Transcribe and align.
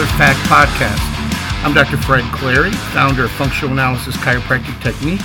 another 0.00 0.16
FACT 0.16 0.38
podcast. 0.48 1.62
I'm 1.62 1.74
Dr. 1.74 1.98
Fred 1.98 2.24
Clary, 2.32 2.70
founder 2.70 3.24
of 3.24 3.30
Functional 3.32 3.72
Analysis 3.74 4.16
Chiropractic 4.16 4.80
Technique, 4.80 5.20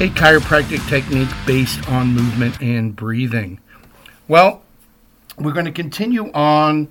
a 0.00 0.08
chiropractic 0.14 0.88
technique 0.88 1.28
based 1.46 1.86
on 1.90 2.14
movement 2.14 2.62
and 2.62 2.96
breathing. 2.96 3.60
Well, 4.26 4.62
we're 5.38 5.52
going 5.52 5.66
to 5.66 5.72
continue 5.72 6.32
on 6.32 6.88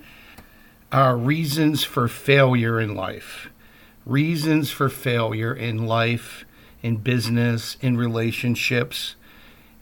our 0.91 1.17
reasons 1.17 1.83
for 1.83 2.07
failure 2.07 2.79
in 2.79 2.93
life. 2.93 3.49
Reasons 4.05 4.69
for 4.69 4.87
failure 4.87 5.55
in 5.55 5.87
life, 5.87 6.45
in 6.83 6.97
business, 6.97 7.75
in 7.81 7.97
relationships. 7.97 9.15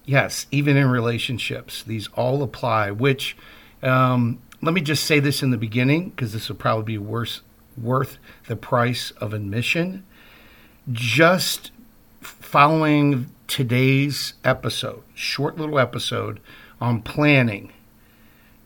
Yes, 0.06 0.48
even 0.50 0.78
in 0.78 0.88
relationships. 0.88 1.84
These 1.84 2.08
all 2.16 2.42
apply, 2.42 2.92
which 2.92 3.36
um, 3.82 4.40
let 4.64 4.74
me 4.74 4.82
just 4.82 5.04
say 5.04 5.20
this 5.20 5.44
in 5.44 5.52
the 5.52 5.58
beginning 5.58 6.10
because 6.10 6.32
this 6.32 6.48
will 6.48 6.56
probably 6.56 6.86
be 6.86 6.98
worse, 6.98 7.42
worth 7.76 8.18
the 8.48 8.56
price 8.56 9.12
of 9.12 9.34
admission. 9.34 10.06
Just 10.90 11.72
following 12.22 13.30
today's 13.48 14.36
episode, 14.46 15.04
short 15.14 15.58
little 15.58 15.78
episode 15.78 16.40
on 16.80 17.02
planning, 17.02 17.74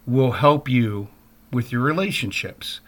will 0.05 0.33
help 0.33 0.69
you 0.69 1.07
with 1.51 1.71
your 1.71 1.81
relationships. 1.81 2.79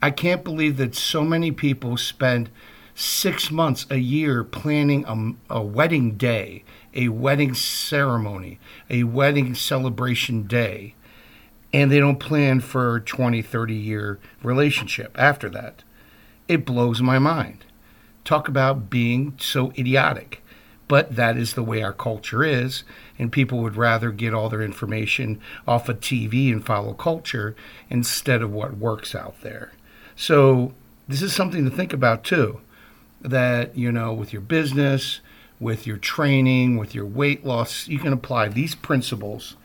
I 0.00 0.10
can't 0.10 0.42
believe 0.42 0.78
that 0.78 0.94
so 0.94 1.24
many 1.24 1.52
people 1.52 1.98
spend 1.98 2.48
six 2.94 3.50
months, 3.50 3.84
a 3.90 3.98
year 3.98 4.42
planning 4.42 5.04
a, 5.04 5.56
a 5.58 5.62
wedding 5.62 6.12
day, 6.12 6.64
a 6.94 7.08
wedding 7.08 7.52
ceremony, 7.52 8.58
a 8.88 9.02
wedding 9.04 9.54
celebration 9.54 10.44
day 10.44 10.94
and 11.76 11.92
they 11.92 12.00
don't 12.00 12.18
plan 12.18 12.58
for 12.58 12.96
a 12.96 13.00
20, 13.02 13.42
30 13.42 13.74
year 13.74 14.18
relationship 14.42 15.14
after 15.18 15.50
that. 15.50 15.82
It 16.48 16.64
blows 16.64 17.02
my 17.02 17.18
mind. 17.18 17.66
Talk 18.24 18.48
about 18.48 18.88
being 18.88 19.34
so 19.38 19.72
idiotic. 19.76 20.42
But 20.88 21.16
that 21.16 21.36
is 21.36 21.52
the 21.52 21.62
way 21.62 21.82
our 21.82 21.92
culture 21.92 22.42
is, 22.42 22.82
and 23.18 23.30
people 23.30 23.58
would 23.58 23.76
rather 23.76 24.10
get 24.10 24.32
all 24.32 24.48
their 24.48 24.62
information 24.62 25.38
off 25.68 25.90
of 25.90 26.00
TV 26.00 26.50
and 26.50 26.64
follow 26.64 26.94
culture 26.94 27.54
instead 27.90 28.40
of 28.40 28.52
what 28.52 28.78
works 28.78 29.14
out 29.14 29.38
there. 29.42 29.72
So, 30.14 30.72
this 31.08 31.20
is 31.20 31.34
something 31.34 31.68
to 31.68 31.76
think 31.76 31.92
about 31.92 32.24
too. 32.24 32.60
That, 33.20 33.76
you 33.76 33.92
know, 33.92 34.14
with 34.14 34.32
your 34.32 34.42
business, 34.42 35.20
with 35.60 35.86
your 35.86 35.98
training, 35.98 36.78
with 36.78 36.94
your 36.94 37.04
weight 37.04 37.44
loss, 37.44 37.86
you 37.86 37.98
can 37.98 38.12
apply 38.14 38.48
these 38.48 38.76
principles 38.76 39.56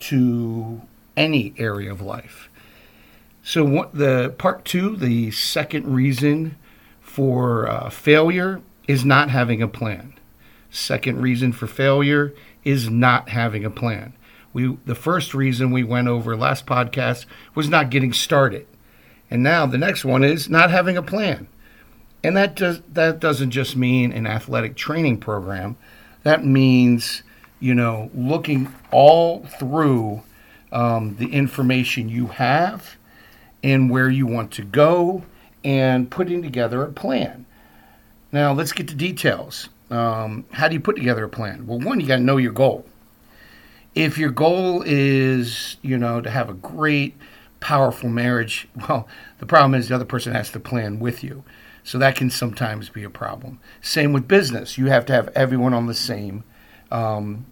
to 0.00 0.80
any 1.18 1.52
area 1.58 1.90
of 1.90 2.00
life. 2.00 2.48
So, 3.42 3.64
what, 3.64 3.94
the 3.94 4.34
part 4.38 4.64
two, 4.64 4.96
the 4.96 5.30
second 5.30 5.92
reason 5.92 6.56
for 7.00 7.68
uh, 7.68 7.90
failure 7.90 8.62
is 8.86 9.04
not 9.04 9.30
having 9.30 9.60
a 9.60 9.68
plan. 9.68 10.14
Second 10.70 11.20
reason 11.20 11.52
for 11.52 11.66
failure 11.66 12.34
is 12.64 12.88
not 12.90 13.30
having 13.30 13.64
a 13.64 13.70
plan. 13.70 14.12
We 14.52 14.76
the 14.84 14.94
first 14.94 15.34
reason 15.34 15.70
we 15.70 15.82
went 15.82 16.08
over 16.08 16.36
last 16.36 16.66
podcast 16.66 17.26
was 17.54 17.68
not 17.68 17.90
getting 17.90 18.12
started, 18.12 18.66
and 19.30 19.42
now 19.42 19.66
the 19.66 19.78
next 19.78 20.04
one 20.04 20.24
is 20.24 20.48
not 20.48 20.70
having 20.70 20.96
a 20.96 21.02
plan. 21.02 21.48
And 22.22 22.36
that 22.36 22.54
does 22.56 22.80
that 22.92 23.20
doesn't 23.20 23.50
just 23.50 23.76
mean 23.76 24.12
an 24.12 24.26
athletic 24.26 24.76
training 24.76 25.18
program. 25.18 25.76
That 26.22 26.44
means 26.44 27.22
you 27.60 27.74
know 27.74 28.10
looking 28.14 28.72
all 28.90 29.44
through 29.58 30.22
um, 30.72 31.16
the 31.16 31.32
information 31.32 32.08
you 32.08 32.26
have 32.26 32.96
and 33.62 33.90
where 33.90 34.08
you 34.08 34.26
want 34.26 34.52
to 34.52 34.62
go 34.62 35.24
and 35.64 36.10
putting 36.10 36.42
together 36.42 36.82
a 36.82 36.92
plan. 36.92 37.46
Now, 38.30 38.52
let's 38.52 38.72
get 38.72 38.88
to 38.88 38.94
details. 38.94 39.68
Um, 39.90 40.44
how 40.52 40.68
do 40.68 40.74
you 40.74 40.80
put 40.80 40.96
together 40.96 41.24
a 41.24 41.28
plan? 41.28 41.66
Well, 41.66 41.80
one, 41.80 42.00
you 42.00 42.06
got 42.06 42.16
to 42.16 42.22
know 42.22 42.36
your 42.36 42.52
goal. 42.52 42.84
If 43.94 44.18
your 44.18 44.30
goal 44.30 44.82
is, 44.86 45.76
you 45.82 45.96
know, 45.96 46.20
to 46.20 46.30
have 46.30 46.48
a 46.48 46.54
great, 46.54 47.16
powerful 47.60 48.10
marriage, 48.10 48.68
well, 48.88 49.08
the 49.38 49.46
problem 49.46 49.74
is 49.74 49.88
the 49.88 49.94
other 49.94 50.04
person 50.04 50.32
has 50.34 50.50
to 50.52 50.60
plan 50.60 51.00
with 51.00 51.24
you. 51.24 51.42
So 51.84 51.96
that 51.98 52.16
can 52.16 52.28
sometimes 52.28 52.90
be 52.90 53.02
a 53.02 53.10
problem. 53.10 53.60
Same 53.80 54.12
with 54.12 54.28
business. 54.28 54.76
You 54.76 54.86
have 54.86 55.06
to 55.06 55.14
have 55.14 55.28
everyone 55.34 55.72
on 55.72 55.86
the 55.86 55.94
same 55.94 56.44
um, 56.90 57.46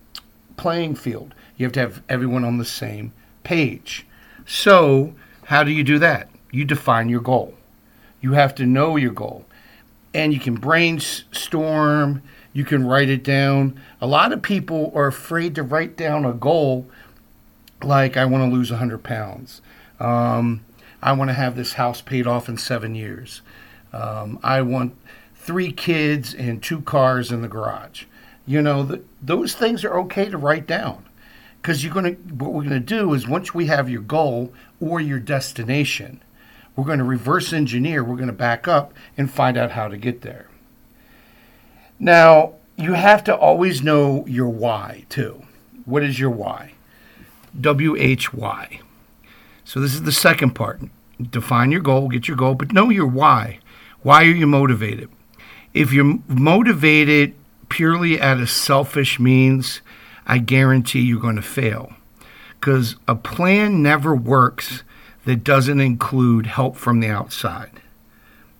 playing 0.58 0.96
field. 0.96 1.34
You 1.56 1.64
have 1.64 1.72
to 1.72 1.80
have 1.80 2.02
everyone 2.08 2.44
on 2.44 2.58
the 2.58 2.64
same 2.64 3.12
page. 3.44 4.06
So, 4.46 5.14
how 5.44 5.62
do 5.62 5.70
you 5.70 5.84
do 5.84 5.98
that? 5.98 6.28
You 6.50 6.64
define 6.64 7.08
your 7.08 7.20
goal. 7.20 7.54
You 8.20 8.32
have 8.32 8.54
to 8.56 8.66
know 8.66 8.96
your 8.96 9.12
goal. 9.12 9.44
And 10.14 10.32
you 10.32 10.40
can 10.40 10.54
brainstorm, 10.54 12.22
you 12.52 12.64
can 12.64 12.86
write 12.86 13.10
it 13.10 13.22
down. 13.22 13.80
A 14.00 14.06
lot 14.06 14.32
of 14.32 14.42
people 14.42 14.92
are 14.94 15.06
afraid 15.06 15.54
to 15.56 15.62
write 15.62 15.96
down 15.96 16.24
a 16.24 16.32
goal 16.32 16.86
like, 17.82 18.16
I 18.16 18.24
want 18.24 18.50
to 18.50 18.54
lose 18.54 18.70
100 18.70 19.02
pounds. 19.02 19.60
Um, 20.00 20.64
I 21.02 21.12
want 21.12 21.28
to 21.28 21.34
have 21.34 21.56
this 21.56 21.74
house 21.74 22.00
paid 22.00 22.26
off 22.26 22.48
in 22.48 22.56
seven 22.56 22.94
years. 22.94 23.42
Um, 23.92 24.38
I 24.42 24.62
want 24.62 24.96
three 25.34 25.70
kids 25.70 26.34
and 26.34 26.62
two 26.62 26.80
cars 26.80 27.30
in 27.30 27.42
the 27.42 27.48
garage. 27.48 28.04
You 28.46 28.62
know, 28.62 29.00
those 29.20 29.54
things 29.54 29.84
are 29.84 29.98
okay 30.00 30.30
to 30.30 30.38
write 30.38 30.66
down 30.66 31.04
because 31.66 31.82
you're 31.82 31.92
going 31.92 32.14
to 32.14 32.34
what 32.34 32.52
we're 32.52 32.62
going 32.62 32.70
to 32.70 32.78
do 32.78 33.12
is 33.12 33.26
once 33.26 33.52
we 33.52 33.66
have 33.66 33.90
your 33.90 34.00
goal 34.00 34.52
or 34.80 35.00
your 35.00 35.18
destination 35.18 36.22
we're 36.76 36.84
going 36.84 37.00
to 37.00 37.04
reverse 37.04 37.52
engineer 37.52 38.04
we're 38.04 38.14
going 38.14 38.28
to 38.28 38.32
back 38.32 38.68
up 38.68 38.94
and 39.18 39.28
find 39.28 39.56
out 39.56 39.72
how 39.72 39.88
to 39.88 39.96
get 39.96 40.22
there. 40.22 40.46
Now 41.98 42.52
you 42.76 42.92
have 42.92 43.24
to 43.24 43.36
always 43.36 43.82
know 43.82 44.24
your 44.28 44.48
why 44.48 45.06
too. 45.08 45.42
What 45.84 46.04
is 46.04 46.20
your 46.20 46.30
why? 46.30 46.74
W-h-y 47.60 48.80
so 49.64 49.80
this 49.80 49.94
is 49.94 50.04
the 50.04 50.12
second 50.12 50.50
part. 50.50 50.80
Define 51.20 51.72
your 51.72 51.80
goal 51.80 52.08
get 52.08 52.28
your 52.28 52.36
goal 52.36 52.54
but 52.54 52.72
know 52.72 52.90
your 52.90 53.08
why. 53.08 53.58
Why 54.02 54.22
are 54.22 54.26
you 54.26 54.46
motivated? 54.46 55.08
If 55.74 55.92
you're 55.92 56.20
motivated 56.28 57.34
purely 57.68 58.20
out 58.20 58.40
of 58.40 58.50
selfish 58.50 59.18
means 59.18 59.80
I 60.26 60.38
guarantee 60.38 61.00
you're 61.00 61.20
going 61.20 61.36
to 61.36 61.42
fail. 61.42 61.92
Because 62.58 62.96
a 63.06 63.14
plan 63.14 63.82
never 63.82 64.14
works 64.14 64.82
that 65.24 65.44
doesn't 65.44 65.80
include 65.80 66.46
help 66.46 66.76
from 66.76 67.00
the 67.00 67.08
outside. 67.08 67.80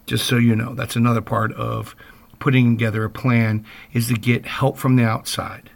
Just 0.07 0.27
so 0.27 0.37
you 0.37 0.55
know, 0.55 0.75
that's 0.75 0.97
another 0.97 1.21
part 1.21 1.53
of 1.53 1.97
putting 2.39 2.77
together 2.77 3.05
a 3.05 3.11
plan 3.11 3.65
is 3.93 4.09
to 4.09 4.15
get 4.15 4.47
help 4.47 4.77
from 4.77 4.97
the 4.97 5.05
outside. 5.05 5.71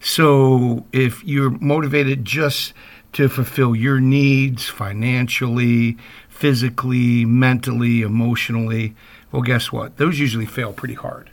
So 0.00 0.86
if 0.92 1.22
you're 1.24 1.50
motivated 1.50 2.24
just 2.24 2.72
to 3.12 3.28
fulfill 3.28 3.76
your 3.76 4.00
needs 4.00 4.68
financially, 4.68 5.96
physically, 6.28 7.24
mentally, 7.24 8.02
emotionally, 8.02 8.96
well, 9.30 9.42
guess 9.42 9.70
what? 9.70 9.98
Those 9.98 10.18
usually 10.18 10.46
fail 10.46 10.72
pretty 10.72 10.94
hard. 10.94 11.30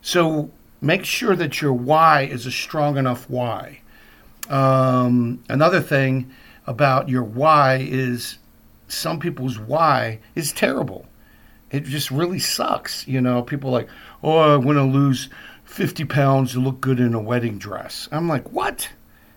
So 0.00 0.50
make 0.80 1.04
sure 1.04 1.36
that 1.36 1.60
your 1.60 1.72
why 1.72 2.22
is 2.22 2.46
a 2.46 2.50
strong 2.50 2.96
enough 2.96 3.28
why. 3.28 3.80
Um, 4.48 5.42
another 5.48 5.80
thing 5.80 6.30
about 6.66 7.08
your 7.08 7.22
why 7.22 7.78
is 7.80 8.38
some 8.88 9.20
people's 9.20 9.58
why 9.58 10.20
is 10.34 10.52
terrible. 10.52 11.06
It 11.70 11.84
just 11.84 12.10
really 12.10 12.38
sucks. 12.38 13.06
You 13.06 13.20
know, 13.20 13.42
people 13.42 13.70
like, 13.70 13.88
oh, 14.22 14.36
I 14.36 14.56
want 14.56 14.76
to 14.78 14.84
lose 14.84 15.28
50 15.64 16.04
pounds 16.06 16.52
to 16.52 16.60
look 16.60 16.80
good 16.80 16.98
in 16.98 17.14
a 17.14 17.20
wedding 17.20 17.58
dress. 17.58 18.08
I'm 18.10 18.28
like, 18.28 18.52
what? 18.52 18.88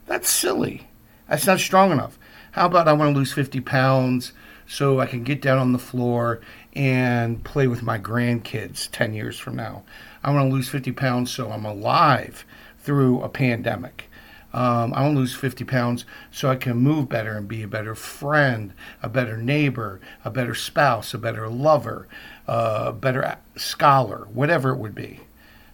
That's 0.06 0.30
silly. 0.30 0.88
That's 1.30 1.48
not 1.48 1.60
strong 1.60 1.92
enough. 1.92 2.18
How 2.52 2.66
about 2.66 2.88
I 2.88 2.94
want 2.94 3.14
to 3.14 3.18
lose 3.18 3.34
50 3.34 3.62
pounds 3.62 4.34
so 4.68 5.00
I 5.00 5.06
can 5.06 5.24
get 5.24 5.42
down 5.42 5.58
on 5.58 5.74
the 5.74 5.80
floor 5.80 6.42
and 6.74 7.44
play 7.44 7.68
with 7.68 7.84
my 7.84 8.00
grandkids 8.00 8.90
10 8.92 9.14
years 9.14 9.38
from 9.38 9.56
now? 9.56 9.84
I 10.24 10.32
want 10.32 10.50
to 10.50 10.54
lose 10.54 10.70
50 10.70 10.92
pounds 10.92 11.32
so 11.32 11.52
I'm 11.52 11.66
alive 11.66 12.46
through 12.80 13.22
a 13.22 13.30
pandemic. 13.30 14.10
Um, 14.54 14.94
I 14.94 15.04
want 15.04 15.16
to 15.16 15.20
lose 15.20 15.34
50 15.34 15.64
pounds 15.64 16.06
so 16.30 16.50
I 16.50 16.58
can 16.58 16.78
move 16.78 17.08
better 17.08 17.38
and 17.38 17.48
be 17.48 17.64
a 17.64 17.68
better 17.68 17.96
friend, 17.96 18.74
a 19.02 19.08
better 19.08 19.38
neighbor, 19.38 20.02
a 20.26 20.30
better 20.30 20.56
spouse, 20.56 21.14
a 21.14 21.18
better 21.18 21.48
lover, 21.48 22.08
uh, 22.48 22.86
a 22.88 22.94
better 22.94 23.38
scholar, 23.56 24.28
whatever 24.34 24.72
it 24.72 24.78
would 24.78 24.96
be. 24.96 25.22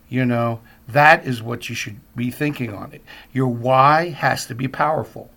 You 0.10 0.26
know, 0.26 0.62
that 0.88 1.26
is 1.26 1.42
what 1.42 1.70
you 1.70 1.76
should 1.76 2.00
be 2.16 2.30
thinking 2.30 2.74
on 2.74 2.94
it. 2.94 3.02
Your 3.34 3.48
why 3.48 4.10
has 4.10 4.46
to 4.46 4.56
be 4.56 4.68
powerful. 4.68 5.32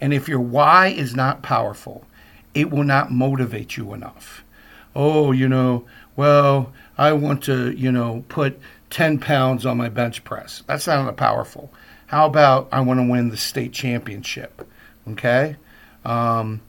And 0.00 0.12
if 0.12 0.28
your 0.28 0.40
why 0.40 0.88
is 0.88 1.14
not 1.14 1.42
powerful, 1.42 2.06
it 2.54 2.70
will 2.70 2.84
not 2.84 3.12
motivate 3.12 3.76
you 3.76 3.92
enough. 3.92 4.42
Oh, 4.94 5.30
you 5.30 5.48
know, 5.48 5.84
well, 6.16 6.72
I 6.98 7.12
want 7.12 7.44
to, 7.44 7.70
you 7.72 7.92
know, 7.92 8.24
put 8.28 8.58
10 8.90 9.18
pounds 9.18 9.66
on 9.66 9.76
my 9.76 9.88
bench 9.88 10.24
press. 10.24 10.62
That's 10.66 10.86
not 10.86 11.16
powerful. 11.16 11.72
How 12.06 12.26
about 12.26 12.68
I 12.72 12.80
want 12.80 13.00
to 13.00 13.06
win 13.06 13.30
the 13.30 13.36
state 13.36 13.72
championship? 13.72 14.66
Okay. 15.10 15.56
Um, 16.04 16.62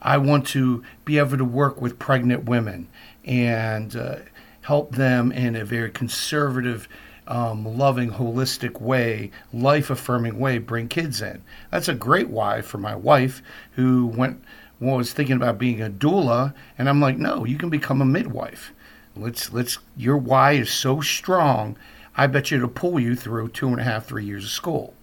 I 0.00 0.18
want 0.18 0.46
to 0.48 0.82
be 1.04 1.18
able 1.18 1.36
to 1.38 1.44
work 1.44 1.80
with 1.80 1.98
pregnant 1.98 2.44
women 2.44 2.88
and 3.24 3.94
uh, 3.96 4.16
help 4.62 4.94
them 4.94 5.32
in 5.32 5.56
a 5.56 5.64
very 5.64 5.90
conservative, 5.90 6.88
um, 7.26 7.76
loving, 7.76 8.12
holistic 8.12 8.80
way, 8.80 9.32
life 9.52 9.90
affirming 9.90 10.38
way, 10.38 10.58
bring 10.58 10.88
kids 10.88 11.20
in. 11.20 11.42
That's 11.72 11.88
a 11.88 11.94
great 11.94 12.28
why 12.28 12.62
for 12.62 12.78
my 12.78 12.94
wife 12.94 13.42
who 13.72 14.06
went 14.06 14.42
was 14.78 15.12
thinking 15.12 15.36
about 15.36 15.58
being 15.58 15.80
a 15.80 15.88
doula, 15.88 16.54
and 16.78 16.88
I'm 16.88 17.00
like, 17.00 17.16
no, 17.16 17.44
you 17.44 17.56
can 17.56 17.70
become 17.70 18.02
a 18.02 18.04
midwife. 18.04 18.72
Let's 19.16 19.52
let's 19.52 19.78
your 19.96 20.16
why 20.16 20.52
is 20.52 20.70
so 20.70 21.00
strong. 21.00 21.76
I 22.16 22.26
bet 22.26 22.50
you 22.50 22.58
it'll 22.58 22.68
pull 22.68 22.98
you 22.98 23.14
through 23.14 23.48
two 23.48 23.68
and 23.68 23.80
a 23.80 23.84
half, 23.84 24.06
three 24.06 24.24
years 24.24 24.44
of 24.44 24.50
school. 24.50 24.94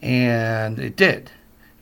And 0.00 0.78
it 0.78 0.96
did. 0.96 1.30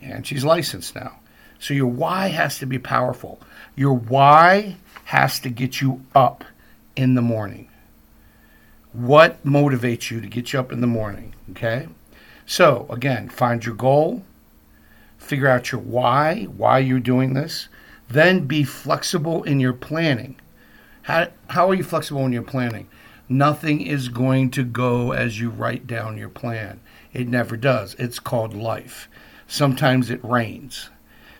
And 0.01 0.27
she's 0.27 0.45
licensed 0.45 0.95
now. 0.95 1.19
So 1.59 1.75
your 1.75 1.87
why 1.87 2.29
has 2.29 2.59
to 2.59 2.67
be 2.67 2.79
powerful. 2.79 3.41
Your 3.77 3.95
why 3.95 4.77
has 5.05 5.41
to 5.41 5.51
get 5.51 5.81
you 5.81 6.05
up 6.15 6.45
in 6.97 7.15
the 7.15 7.23
morning. 7.23 7.69
What 8.93 9.45
motivates 9.45 10.11
you 10.11 10.21
to 10.21 10.27
get 10.27 10.53
you 10.53 10.61
up 10.61 10.73
in 10.73 10.81
the 10.81 10.87
morning? 10.87 11.35
Okay. 11.51 11.89
So 12.47 12.87
again, 12.91 13.29
find 13.29 13.65
your 13.65 13.75
goal, 13.75 14.23
figure 15.19 15.49
out 15.49 15.73
your 15.73 15.81
why, 15.81 16.45
why 16.45 16.79
you're 16.79 17.01
doing 17.01 17.35
this, 17.35 17.69
then 18.09 18.47
be 18.47 18.65
flexible 18.65 19.43
in 19.45 19.61
your 19.61 19.73
planning. 19.73 20.37
How, 21.05 21.29
how 21.49 21.69
are 21.69 21.75
you 21.75 21.85
flexible 21.85 22.25
in 22.25 22.33
your 22.33 22.43
planning? 22.43 22.89
Nothing 23.29 23.83
is 23.83 24.09
going 24.09 24.51
to 24.53 24.65
go 24.65 25.13
as 25.13 25.39
you 25.39 25.51
write 25.51 25.87
down 25.87 26.17
your 26.17 26.31
plan. 26.31 26.81
It 27.13 27.29
never 27.29 27.57
does. 27.57 27.95
It's 27.99 28.19
called 28.19 28.55
life. 28.55 29.09
Sometimes 29.47 30.09
it 30.11 30.25
rains. 30.25 30.89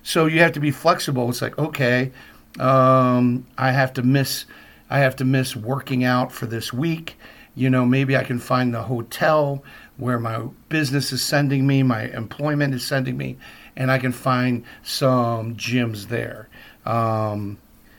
So 0.03 0.27
you 0.27 0.41
have 0.41 0.53
to 0.53 0.61
be 0.61 0.71
flexible. 0.71 1.31
It's 1.31 1.41
like, 1.41 1.59
okay, 1.59 2.13
um, 2.61 3.47
I 3.57 3.73
have 3.73 3.93
to 3.95 4.03
miss 4.03 4.45
I 4.91 4.99
have 4.99 5.17
to 5.17 5.25
miss 5.25 5.57
working 5.57 6.05
out 6.05 6.31
for 6.31 6.45
this 6.45 6.73
week. 6.73 7.17
You 7.55 7.71
know, 7.71 7.87
maybe 7.87 8.17
I 8.17 8.23
can 8.23 8.39
find 8.39 8.75
the 8.75 8.83
hotel 8.83 9.65
where 9.97 10.21
my 10.21 10.47
business 10.69 11.11
is 11.11 11.23
sending 11.23 11.67
me, 11.67 11.83
my 11.83 12.03
employment 12.09 12.75
is 12.75 12.85
sending 12.85 13.17
me, 13.17 13.39
and 13.77 13.91
I 13.91 13.99
can 13.99 14.13
find 14.13 14.63
some 14.83 15.57
gyms 15.57 16.09
there. 16.09 16.49
Um, 16.85 17.57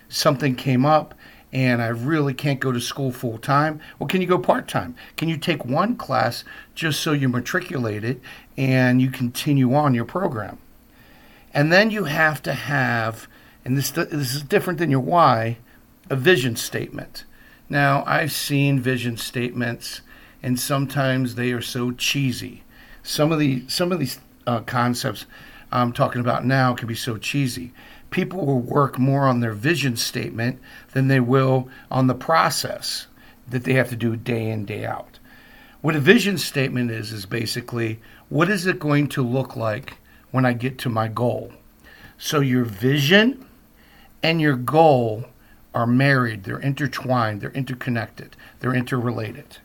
something 0.09 0.55
came 0.55 0.85
up 0.85 1.15
and 1.55 1.81
I 1.81 1.87
really 1.87 2.33
can't 2.33 2.59
go 2.59 2.73
to 2.73 2.81
school 2.81 3.13
full 3.13 3.37
time. 3.37 3.79
Well, 3.97 4.09
can 4.09 4.19
you 4.19 4.27
go 4.27 4.37
part 4.37 4.67
time? 4.67 4.93
Can 5.15 5.29
you 5.29 5.37
take 5.37 5.63
one 5.63 5.95
class 5.95 6.43
just 6.75 6.99
so 6.99 7.13
you 7.13 7.29
matriculate 7.29 8.03
it 8.03 8.19
and 8.57 9.01
you 9.01 9.09
continue 9.09 9.73
on 9.73 9.93
your 9.93 10.03
program? 10.03 10.57
And 11.53 11.71
then 11.71 11.91
you 11.91 12.03
have 12.03 12.43
to 12.43 12.53
have, 12.53 13.29
and 13.63 13.77
this 13.77 13.89
this 13.89 14.35
is 14.35 14.43
different 14.43 14.79
than 14.79 14.91
your 14.91 14.99
why, 14.99 15.59
a 16.09 16.17
vision 16.17 16.57
statement. 16.57 17.23
Now 17.69 18.03
I've 18.05 18.33
seen 18.33 18.81
vision 18.81 19.15
statements, 19.15 20.01
and 20.43 20.59
sometimes 20.59 21.35
they 21.35 21.53
are 21.53 21.61
so 21.61 21.91
cheesy. 21.91 22.63
Some 23.01 23.31
of 23.31 23.39
the 23.39 23.63
some 23.69 23.93
of 23.93 23.99
these 23.99 24.19
uh, 24.45 24.59
concepts 24.59 25.25
I'm 25.71 25.93
talking 25.93 26.19
about 26.19 26.43
now 26.43 26.73
can 26.73 26.89
be 26.89 26.95
so 26.95 27.17
cheesy 27.17 27.71
people 28.15 28.45
will 28.45 28.61
work 28.61 28.97
more 28.97 29.27
on 29.27 29.41
their 29.41 29.51
vision 29.51 29.97
statement 29.97 30.57
than 30.93 31.09
they 31.09 31.19
will 31.19 31.67
on 31.91 32.07
the 32.07 32.15
process 32.15 33.07
that 33.45 33.65
they 33.65 33.73
have 33.73 33.89
to 33.89 33.95
do 33.97 34.15
day 34.15 34.49
in, 34.49 34.63
day 34.63 34.85
out. 34.85 35.19
What 35.81 35.97
a 35.97 35.99
vision 35.99 36.37
statement 36.37 36.91
is, 36.91 37.11
is 37.11 37.25
basically 37.25 37.99
what 38.29 38.49
is 38.49 38.65
it 38.67 38.79
going 38.79 39.09
to 39.09 39.21
look 39.21 39.57
like 39.57 39.97
when 40.31 40.45
I 40.45 40.53
get 40.53 40.77
to 40.79 40.89
my 40.89 41.09
goal? 41.09 41.51
So 42.17 42.39
your 42.39 42.63
vision 42.63 43.45
and 44.23 44.39
your 44.39 44.55
goal 44.55 45.25
are 45.73 45.85
married, 45.85 46.45
they're 46.45 46.57
intertwined, 46.57 47.41
they're 47.41 47.51
interconnected, 47.51 48.37
they're 48.61 48.73
interrelated. 48.73 49.57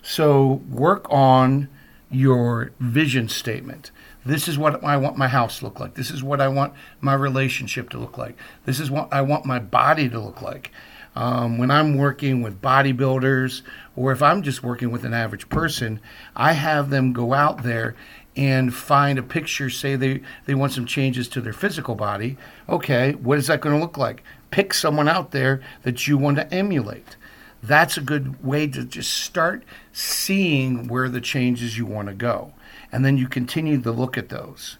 So 0.00 0.62
work 0.70 1.06
on 1.10 1.68
your 2.08 2.70
vision 2.78 3.28
statement. 3.28 3.90
This 4.24 4.48
is 4.48 4.58
what 4.58 4.84
I 4.84 4.96
want 4.96 5.16
my 5.16 5.28
house 5.28 5.58
to 5.58 5.64
look 5.64 5.80
like. 5.80 5.94
This 5.94 6.10
is 6.10 6.22
what 6.22 6.40
I 6.40 6.48
want 6.48 6.74
my 7.00 7.14
relationship 7.14 7.88
to 7.90 7.98
look 7.98 8.18
like. 8.18 8.36
This 8.66 8.78
is 8.78 8.90
what 8.90 9.12
I 9.12 9.22
want 9.22 9.46
my 9.46 9.58
body 9.58 10.08
to 10.08 10.20
look 10.20 10.42
like. 10.42 10.70
Um, 11.16 11.58
when 11.58 11.70
I'm 11.70 11.96
working 11.96 12.42
with 12.42 12.62
bodybuilders, 12.62 13.62
or 13.96 14.12
if 14.12 14.22
I'm 14.22 14.42
just 14.42 14.62
working 14.62 14.90
with 14.90 15.04
an 15.04 15.14
average 15.14 15.48
person, 15.48 16.00
I 16.36 16.52
have 16.52 16.90
them 16.90 17.12
go 17.12 17.32
out 17.32 17.62
there 17.62 17.96
and 18.36 18.72
find 18.72 19.18
a 19.18 19.22
picture, 19.22 19.70
say 19.70 19.96
they, 19.96 20.22
they 20.46 20.54
want 20.54 20.72
some 20.72 20.86
changes 20.86 21.26
to 21.28 21.40
their 21.40 21.52
physical 21.52 21.94
body. 21.94 22.36
Okay, 22.68 23.12
what 23.14 23.38
is 23.38 23.48
that 23.48 23.60
going 23.60 23.74
to 23.74 23.80
look 23.80 23.98
like? 23.98 24.22
Pick 24.50 24.72
someone 24.72 25.08
out 25.08 25.32
there 25.32 25.60
that 25.82 26.06
you 26.06 26.16
want 26.16 26.36
to 26.36 26.52
emulate. 26.54 27.16
That's 27.62 27.96
a 27.96 28.02
good 28.02 28.42
way 28.44 28.68
to 28.68 28.84
just 28.84 29.12
start 29.12 29.64
seeing 29.92 30.88
where 30.88 31.08
the 31.08 31.20
changes 31.20 31.76
you 31.76 31.86
want 31.86 32.08
to 32.08 32.14
go 32.14 32.52
and 32.92 33.04
then 33.04 33.16
you 33.16 33.28
continue 33.28 33.80
to 33.80 33.90
look 33.90 34.18
at 34.18 34.28
those. 34.28 34.76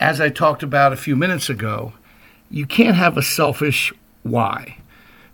As 0.00 0.20
I 0.20 0.28
talked 0.28 0.62
about 0.62 0.92
a 0.92 0.96
few 0.96 1.16
minutes 1.16 1.48
ago, 1.48 1.94
you 2.50 2.66
can't 2.66 2.96
have 2.96 3.16
a 3.16 3.22
selfish 3.22 3.92
why 4.22 4.78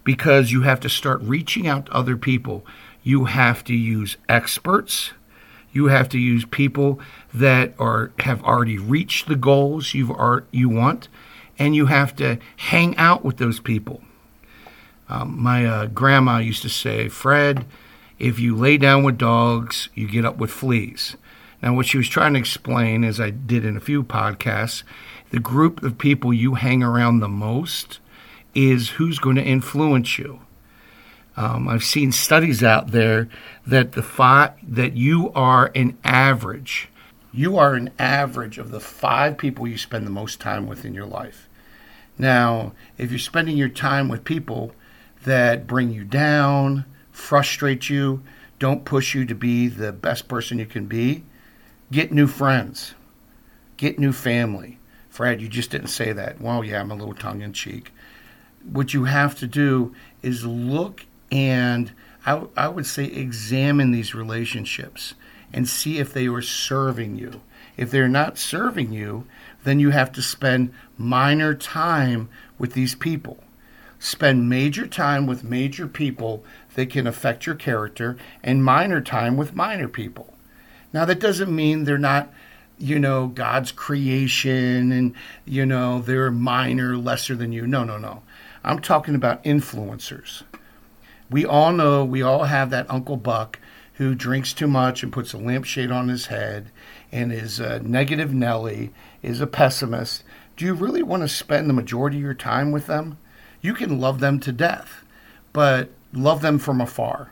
because 0.05 0.53
you 0.53 0.62
have 0.62 0.81
to 0.81 0.89
start 0.89 1.21
reaching 1.23 1.67
out 1.67 1.87
to 1.87 1.93
other 1.93 2.17
people. 2.17 2.65
You 3.03 3.25
have 3.27 3.65
to 3.65 3.75
use 3.75 4.17
experts. 4.29 5.12
You 5.73 5.87
have 5.87 6.09
to 6.11 6.19
use 6.19 6.45
people 6.45 7.01
that 7.33 7.75
are 7.79 8.12
have 8.21 8.43
already 8.45 8.79
reached 8.79 9.27
the 9.27 9.37
goals 9.37 9.93
you've 9.93 10.11
are, 10.11 10.45
you 10.53 10.69
want, 10.69 11.09
and 11.59 11.75
you 11.75 11.87
have 11.87 12.15
to 12.17 12.39
hang 12.56 12.97
out 12.97 13.25
with 13.25 13.39
those 13.39 13.59
people. 13.59 14.01
Um, 15.09 15.43
my 15.43 15.67
uh, 15.67 15.87
grandma 15.87 16.39
used 16.39 16.62
to 16.62 16.69
say, 16.69 17.09
"Fred, 17.09 17.67
if 18.19 18.38
you 18.38 18.56
lay 18.56 18.76
down 18.76 19.02
with 19.02 19.19
dogs, 19.19 19.88
you 19.94 20.08
get 20.08 20.25
up 20.25 20.37
with 20.37 20.50
fleas. 20.50 21.16
Now, 21.62 21.75
what 21.75 21.87
she 21.87 21.96
was 21.96 22.08
trying 22.08 22.34
to 22.34 22.38
explain, 22.38 23.05
as 23.05 23.20
I 23.20 23.31
did 23.31 23.64
in 23.64 23.76
a 23.76 23.81
few 23.81 24.02
podcasts, 24.02 24.82
the 25.31 25.40
group 25.40 25.82
of 25.82 25.99
people 25.99 26.32
you 26.32 26.55
hang 26.55 26.82
around 26.82 27.20
the 27.20 27.28
most 27.28 28.00
is 28.55 28.91
who's 28.91 29.19
going 29.19 29.36
to 29.36 29.43
influence 29.43 30.19
you. 30.19 30.41
Um, 31.36 31.67
I've 31.67 31.82
seen 31.82 32.12
studies 32.12 32.62
out 32.62 32.93
there 32.93 33.29
that 33.67 33.93
the 33.93 34.03
five, 34.03 34.53
that 34.62 34.96
you 34.96 35.32
are 35.32 35.72
an 35.74 35.98
average. 36.05 36.89
You 37.32 37.56
are 37.56 37.74
an 37.74 37.91
average 37.98 38.58
of 38.58 38.70
the 38.70 38.79
five 38.79 39.36
people 39.36 39.67
you 39.67 39.77
spend 39.77 40.06
the 40.06 40.10
most 40.10 40.41
time 40.41 40.69
with 40.69 40.84
in 40.84 40.94
your 40.94 41.06
life. 41.06 41.48
Now, 42.17 42.72
if 42.96 43.10
you're 43.10 43.19
spending 43.19 43.56
your 43.56 43.69
time 43.69 44.08
with 44.08 44.22
people 44.22 44.72
that 45.24 45.67
bring 45.67 45.91
you 45.91 46.05
down, 46.05 46.84
frustrate 47.15 47.89
you, 47.89 48.23
don't 48.59 48.85
push 48.85 49.15
you 49.15 49.25
to 49.25 49.35
be 49.35 49.69
the 49.69 49.93
best 49.93 50.29
person 50.29 50.59
you 50.59 50.67
can 50.67 50.87
be, 50.87 51.25
get 51.91 52.13
new 52.13 52.27
friends, 52.27 52.94
get 53.77 53.99
new 53.99 54.13
family. 54.13 54.79
Fred, 55.09 55.41
you 55.41 55.49
just 55.49 55.71
didn't 55.71 55.89
say 55.89 56.13
that. 56.13 56.41
Well, 56.41 56.65
yeah, 56.65 56.81
I'm 56.81 56.91
a 56.91 56.97
little 56.97 57.15
tongue 57.15 57.41
in 57.41 57.53
cheek. 57.53 57.93
What 58.65 58.93
you 58.93 59.05
have 59.05 59.37
to 59.37 59.47
do 59.47 59.94
is 60.23 60.44
look 60.44 61.06
and 61.31 61.93
I, 62.27 62.43
I 62.56 62.69
would 62.69 62.87
say 62.87 63.05
examine 63.05 63.93
these 63.93 64.15
relationships 64.15 65.15
and 65.53 65.69
see 65.69 65.99
if 65.99 66.13
they 66.13 66.27
are 66.27 66.43
serving 66.43 67.17
you. 67.17 67.41
If 67.77 67.91
they're 67.91 68.09
not 68.09 68.39
serving 68.39 68.93
you, 68.93 69.27
then 69.63 69.79
you 69.79 69.91
have 69.91 70.11
to 70.13 70.23
spend 70.23 70.73
minor 70.99 71.55
time 71.55 72.29
with 72.59 72.73
these 72.73 72.94
people. 72.97 73.44
Spend 74.05 74.51
major 74.51 74.87
time 74.87 75.27
with 75.27 75.44
major 75.44 75.89
people 75.89 76.44
that 76.75 76.91
can 76.91 77.06
affect 77.06 77.46
your 77.46 77.55
character 77.55 78.19
and 78.43 78.63
minor 78.63 79.01
time 79.01 79.39
with 79.39 79.55
minor 79.55 79.89
people. 79.89 80.34
Now, 80.93 81.06
that 81.06 81.20
doesn't 81.20 81.56
mean 81.56 81.84
they're 81.84 81.96
not, 81.96 82.31
you 82.79 82.99
know, 82.99 83.29
God's 83.29 83.73
creation 83.73 84.93
and, 84.93 85.15
you 85.46 85.65
know, 85.65 86.03
they're 86.03 86.31
minor, 86.31 86.99
lesser 86.99 87.34
than 87.34 87.51
you. 87.51 87.67
No, 87.67 87.82
no, 87.82 87.96
no. 87.96 88.23
I'm 88.63 88.81
talking 88.81 89.15
about 89.15 89.43
influencers. 89.43 90.43
We 91.31 91.46
all 91.46 91.73
know, 91.73 92.05
we 92.05 92.20
all 92.20 92.44
have 92.44 92.69
that 92.69 92.91
Uncle 92.91 93.17
Buck 93.17 93.58
who 93.94 94.15
drinks 94.15 94.53
too 94.53 94.69
much 94.69 95.03
and 95.03 95.15
puts 95.15 95.32
a 95.32 95.39
lampshade 95.39 95.91
on 95.91 96.08
his 96.08 96.27
head 96.27 96.70
and 97.11 97.32
is 97.32 97.58
a 97.58 97.81
negative 97.81 98.34
Nelly, 98.34 98.93
is 99.23 99.41
a 99.41 99.46
pessimist. 99.46 100.25
Do 100.58 100.67
you 100.67 100.75
really 100.75 101.03
want 101.03 101.23
to 101.23 101.29
spend 101.29 101.70
the 101.70 101.75
majority 101.75 102.19
of 102.19 102.23
your 102.23 102.34
time 102.34 102.70
with 102.70 102.87
them? 102.87 103.17
You 103.65 103.73
can 103.73 103.99
love 103.99 104.21
them 104.21 104.41
to 104.41 104.53
death, 104.53 105.06
but 105.55 105.89
love 106.13 106.43
them 106.43 106.59
from 106.59 106.83
afar. 106.83 107.31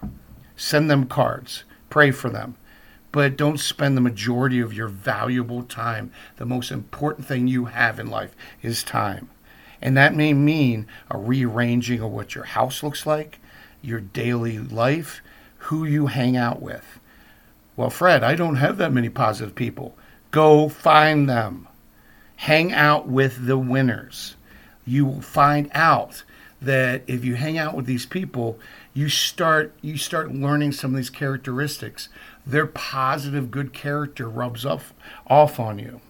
Send 0.57 0.91
them 0.91 1.05
cards, 1.05 1.65
pray 1.91 2.11
for 2.11 2.31
them, 2.31 2.57
but 3.13 3.37
don't 3.37 3.61
spend 3.61 3.99
the 3.99 4.01
majority 4.01 4.59
of 4.59 4.73
your 4.73 4.89
valuable 4.89 5.63
time. 5.63 6.11
The 6.39 6.47
most 6.47 6.71
important 6.71 7.29
thing 7.29 7.49
you 7.49 7.67
have 7.67 8.01
in 8.01 8.07
life 8.07 8.35
is 8.63 8.83
time. 8.83 9.29
And 9.83 9.95
that 9.99 10.15
may 10.15 10.33
mean 10.33 10.87
a 11.11 11.19
rearranging 11.19 12.01
of 12.01 12.11
what 12.11 12.35
your 12.35 12.45
house 12.45 12.83
looks 12.83 13.05
like, 13.05 13.39
your 13.83 14.01
daily 14.01 14.59
life, 14.59 15.21
who 15.59 15.85
you 15.85 16.07
hang 16.07 16.35
out 16.35 16.63
with. 16.63 16.99
Well, 17.77 17.91
Fred, 17.91 18.25
I 18.25 18.37
don't 18.37 18.57
have 18.57 18.79
that 18.79 18.95
many 18.95 19.11
positive 19.11 19.55
people. 19.55 19.99
Go 20.31 20.71
find 20.71 21.29
them. 21.29 21.69
Hang 22.37 22.73
out 22.73 23.07
with 23.07 23.45
the 23.47 23.59
winners. 23.59 24.37
You 24.85 25.07
will 25.07 25.21
find 25.21 25.71
out 25.73 26.23
that 26.61 27.03
if 27.07 27.25
you 27.25 27.35
hang 27.35 27.59
out 27.59 27.75
with 27.75 27.87
these 27.87 28.07
people, 28.07 28.59
you 28.95 29.09
start 29.09 29.75
you 29.83 29.97
start 29.97 30.33
learning 30.33 30.73
some 30.73 30.93
of 30.93 30.97
these 30.97 31.11
characteristics. 31.11 32.09
Their 32.47 32.67
positive 32.67 33.51
good 33.51 33.73
character 33.73 34.29
rubs 34.29 34.65
off 34.65 34.93
off 35.27 35.59
on 35.59 35.79
you. 35.79 36.01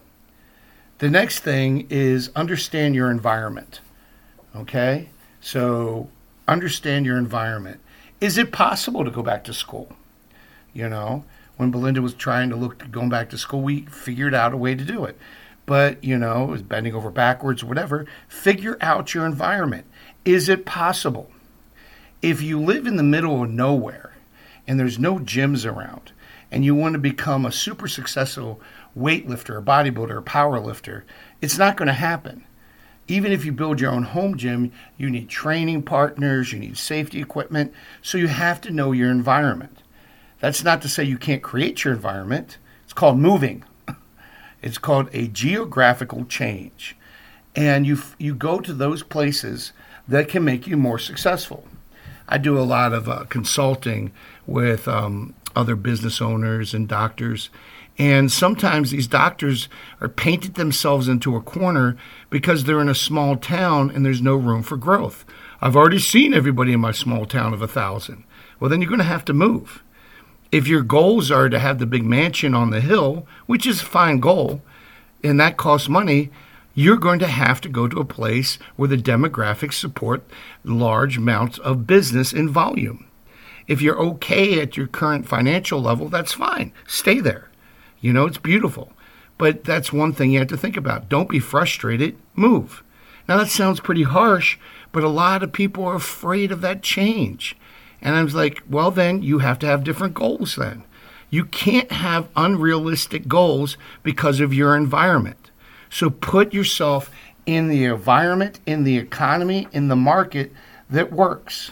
The 0.99 1.09
next 1.09 1.39
thing 1.39 1.87
is 1.89 2.29
understand 2.35 2.95
your 2.95 3.09
environment. 3.09 3.81
Okay? 4.55 5.09
So 5.41 6.09
understand 6.47 7.05
your 7.05 7.17
environment. 7.17 7.79
Is 8.21 8.37
it 8.37 8.51
possible 8.51 9.03
to 9.03 9.11
go 9.11 9.21
back 9.21 9.43
to 9.45 9.53
school? 9.53 9.93
You 10.73 10.87
know, 10.89 11.25
when 11.57 11.71
Belinda 11.71 12.01
was 12.01 12.13
trying 12.13 12.49
to 12.49 12.55
look 12.55 12.89
going 12.91 13.09
back 13.09 13.29
to 13.31 13.37
school, 13.37 13.61
we 13.61 13.81
figured 13.87 14.33
out 14.33 14.53
a 14.53 14.57
way 14.57 14.75
to 14.75 14.83
do 14.83 15.03
it. 15.05 15.17
But, 15.65 16.03
you 16.03 16.17
know, 16.17 16.57
bending 16.67 16.93
over 16.93 17.09
backwards, 17.09 17.63
whatever. 17.63 18.05
Figure 18.27 18.77
out 18.81 19.13
your 19.13 19.25
environment. 19.25 19.85
Is 20.25 20.49
it 20.49 20.65
possible? 20.65 21.31
If 22.21 22.41
you 22.41 22.59
live 22.59 22.87
in 22.87 22.95
the 22.95 23.03
middle 23.03 23.43
of 23.43 23.49
nowhere 23.49 24.13
and 24.67 24.79
there's 24.79 24.99
no 24.99 25.19
gyms 25.19 25.69
around 25.69 26.11
and 26.51 26.63
you 26.63 26.75
want 26.75 26.93
to 26.93 26.99
become 26.99 27.45
a 27.45 27.51
super 27.51 27.87
successful 27.87 28.61
weightlifter, 28.97 29.57
a 29.57 29.61
bodybuilder, 29.61 30.17
a 30.17 30.21
power 30.21 30.59
lifter, 30.59 31.05
it's 31.41 31.57
not 31.57 31.77
going 31.77 31.87
to 31.87 31.93
happen. 31.93 32.45
Even 33.07 33.31
if 33.33 33.43
you 33.43 33.51
build 33.51 33.81
your 33.81 33.91
own 33.91 34.03
home 34.03 34.37
gym, 34.37 34.71
you 34.97 35.09
need 35.09 35.27
training 35.27 35.83
partners, 35.83 36.53
you 36.53 36.59
need 36.59 36.77
safety 36.77 37.21
equipment, 37.21 37.73
so 38.01 38.17
you 38.17 38.27
have 38.27 38.61
to 38.61 38.71
know 38.71 38.93
your 38.93 39.11
environment. 39.11 39.83
That's 40.39 40.63
not 40.63 40.81
to 40.83 40.89
say 40.89 41.03
you 41.03 41.17
can't 41.17 41.43
create 41.43 41.83
your 41.83 41.93
environment. 41.93 42.57
It's 42.85 42.93
called 42.93 43.17
moving. 43.17 43.65
It's 44.63 44.77
called 44.77 45.09
a 45.13 45.27
geographical 45.27 46.25
change. 46.25 46.95
And 47.55 47.85
you 47.85 47.99
you 48.17 48.33
go 48.33 48.59
to 48.59 48.73
those 48.73 49.03
places 49.03 49.73
that 50.07 50.29
can 50.29 50.43
make 50.43 50.65
you 50.65 50.77
more 50.77 50.97
successful. 50.97 51.67
I 52.27 52.37
do 52.37 52.57
a 52.57 52.61
lot 52.61 52.93
of 52.93 53.07
uh, 53.07 53.25
consulting 53.25 54.11
with 54.47 54.87
um, 54.87 55.35
other 55.55 55.75
business 55.75 56.21
owners 56.21 56.73
and 56.73 56.87
doctors, 56.87 57.49
and 57.99 58.31
sometimes 58.31 58.89
these 58.89 59.05
doctors 59.05 59.69
are 60.01 60.09
painted 60.09 60.55
themselves 60.55 61.07
into 61.07 61.35
a 61.35 61.41
corner 61.41 61.95
because 62.29 62.63
they're 62.63 62.81
in 62.81 62.89
a 62.89 62.95
small 62.95 63.35
town 63.35 63.91
and 63.91 64.03
there's 64.03 64.21
no 64.21 64.35
room 64.35 64.63
for 64.63 64.77
growth. 64.77 65.25
I've 65.61 65.75
already 65.75 65.99
seen 65.99 66.33
everybody 66.33 66.73
in 66.73 66.79
my 66.79 66.91
small 66.91 67.25
town 67.25 67.53
of 67.53 67.61
a 67.61 67.67
thousand. 67.67 68.23
Well, 68.59 68.69
then 68.69 68.81
you're 68.81 68.89
going 68.89 68.97
to 68.99 69.05
have 69.05 69.25
to 69.25 69.33
move. 69.33 69.82
If 70.53 70.67
your 70.67 70.83
goals 70.83 71.31
are 71.31 71.49
to 71.49 71.57
have 71.57 71.79
the 71.79 71.87
big 71.87 72.05
mansion 72.05 72.53
on 72.53 72.69
the 72.69 72.79
hill, 72.79 73.25
which 73.47 73.65
is 73.65 73.81
a 73.81 73.85
fine 73.85 74.19
goal, 74.19 74.61
and 75.23 75.39
that 75.39 75.57
costs 75.57 75.89
money, 75.89 76.29
you're 76.75 76.97
going 76.97 77.17
to 77.21 77.27
have 77.27 77.59
to 77.61 77.69
go 77.69 77.87
to 77.87 77.99
a 77.99 78.05
place 78.05 78.59
where 78.75 78.87
the 78.87 78.95
demographics 78.95 79.73
support 79.73 80.23
large 80.63 81.17
amounts 81.17 81.57
of 81.57 81.87
business 81.87 82.31
in 82.31 82.49
volume. 82.49 83.07
If 83.67 83.81
you're 83.81 83.99
okay 83.99 84.61
at 84.61 84.77
your 84.77 84.85
current 84.85 85.27
financial 85.27 85.81
level, 85.81 86.07
that's 86.07 86.33
fine. 86.33 86.71
Stay 86.85 87.19
there. 87.19 87.49
You 87.99 88.13
know, 88.13 88.27
it's 88.27 88.37
beautiful. 88.37 88.93
But 89.39 89.63
that's 89.63 89.91
one 89.91 90.13
thing 90.13 90.29
you 90.29 90.37
have 90.37 90.49
to 90.49 90.57
think 90.57 90.77
about. 90.77 91.09
Don't 91.09 91.29
be 91.29 91.39
frustrated, 91.39 92.15
move. 92.35 92.83
Now, 93.27 93.37
that 93.37 93.49
sounds 93.49 93.79
pretty 93.79 94.03
harsh, 94.03 94.59
but 94.91 95.03
a 95.03 95.09
lot 95.09 95.41
of 95.41 95.51
people 95.51 95.83
are 95.85 95.95
afraid 95.95 96.51
of 96.51 96.61
that 96.61 96.83
change. 96.83 97.55
And 98.03 98.15
I 98.15 98.23
was 98.23 98.35
like, 98.35 98.61
well, 98.69 98.91
then 98.91 99.23
you 99.23 99.39
have 99.39 99.57
to 99.59 99.65
have 99.65 99.83
different 99.83 100.13
goals 100.13 100.55
then. 100.57 100.83
You 101.31 101.45
can't 101.45 101.91
have 101.91 102.29
unrealistic 102.35 103.27
goals 103.27 103.75
because 104.03 104.39
of 104.39 104.53
your 104.53 104.75
environment. 104.75 105.49
So 105.89 106.11
put 106.11 106.53
yourself 106.53 107.09
in 107.47 107.69
the 107.69 107.85
environment, 107.85 108.59
in 108.67 108.83
the 108.83 108.97
economy, 108.97 109.67
in 109.71 109.87
the 109.87 109.95
market 109.95 110.51
that 110.91 111.11
works. 111.11 111.71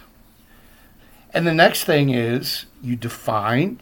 And 1.31 1.45
the 1.45 1.53
next 1.53 1.83
thing 1.83 2.09
is 2.09 2.65
you 2.81 2.95
define 2.95 3.79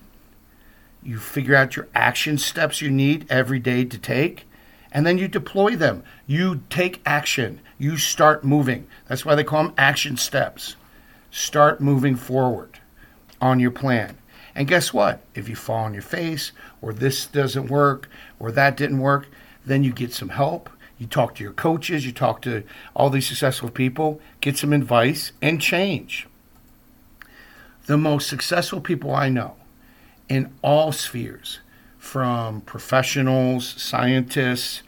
you 1.03 1.17
figure 1.17 1.55
out 1.55 1.75
your 1.75 1.87
action 1.95 2.37
steps 2.37 2.81
you 2.81 2.91
need 2.91 3.25
every 3.29 3.59
day 3.59 3.85
to 3.85 3.97
take, 3.97 4.45
and 4.91 5.05
then 5.05 5.17
you 5.17 5.27
deploy 5.27 5.75
them. 5.75 6.03
You 6.27 6.61
take 6.69 7.01
action. 7.05 7.61
You 7.77 7.97
start 7.97 8.43
moving. 8.43 8.87
That's 9.07 9.25
why 9.25 9.35
they 9.35 9.43
call 9.43 9.63
them 9.63 9.73
action 9.77 10.17
steps. 10.17 10.75
Start 11.31 11.79
moving 11.81 12.15
forward 12.15 12.79
on 13.39 13.59
your 13.59 13.71
plan. 13.71 14.17
And 14.55 14.67
guess 14.67 14.93
what? 14.93 15.21
If 15.35 15.47
you 15.47 15.55
fall 15.55 15.85
on 15.85 15.93
your 15.93 16.01
face, 16.03 16.51
or 16.81 16.93
this 16.93 17.25
doesn't 17.27 17.67
work, 17.67 18.09
or 18.39 18.51
that 18.51 18.75
didn't 18.75 18.99
work, 18.99 19.27
then 19.65 19.83
you 19.83 19.91
get 19.91 20.13
some 20.13 20.29
help. 20.29 20.69
You 20.97 21.07
talk 21.07 21.35
to 21.35 21.43
your 21.43 21.53
coaches, 21.53 22.05
you 22.05 22.11
talk 22.11 22.41
to 22.41 22.63
all 22.93 23.09
these 23.09 23.27
successful 23.27 23.69
people, 23.69 24.19
get 24.41 24.57
some 24.57 24.73
advice, 24.73 25.31
and 25.41 25.61
change. 25.61 26.27
The 27.85 27.97
most 27.97 28.27
successful 28.27 28.81
people 28.81 29.13
I 29.15 29.29
know 29.29 29.55
in 30.27 30.53
all 30.61 30.91
spheres, 30.91 31.59
from 31.97 32.61
professionals, 32.61 33.67
scientists, 33.81 34.83